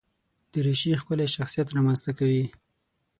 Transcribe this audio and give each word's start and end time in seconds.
دریشي 0.51 0.91
ښکلی 1.01 1.27
شخصیت 1.35 1.67
رامنځته 1.75 2.11
کوي. 2.19 2.45